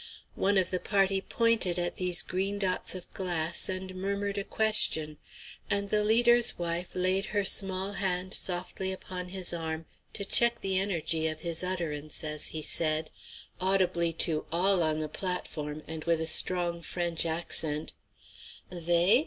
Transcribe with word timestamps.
One 0.33 0.57
of 0.57 0.71
the 0.71 0.79
party 0.79 1.21
pointed 1.21 1.77
at 1.77 1.97
these 1.97 2.23
green 2.23 2.57
dots 2.57 2.95
of 2.95 3.07
glass 3.13 3.69
and 3.69 3.93
murmured 3.93 4.39
a 4.39 4.43
question, 4.43 5.19
and 5.69 5.91
the 5.91 6.03
leader's 6.03 6.57
wife 6.57 6.95
laid 6.95 7.25
her 7.25 7.45
small 7.45 7.91
hand 7.93 8.33
softly 8.33 8.91
upon 8.91 9.27
his 9.29 9.53
arm 9.53 9.85
to 10.13 10.25
check 10.25 10.61
the 10.61 10.79
energy 10.79 11.27
of 11.27 11.41
his 11.41 11.61
utterance 11.63 12.23
as 12.23 12.47
he 12.47 12.63
said, 12.63 13.11
audibly 13.59 14.11
to 14.13 14.47
all 14.51 14.81
on 14.81 15.01
the 15.01 15.07
platform, 15.07 15.83
and 15.87 16.05
with 16.05 16.19
a 16.19 16.25
strong 16.25 16.81
French 16.81 17.23
accent: 17.23 17.93
"They? 18.71 19.19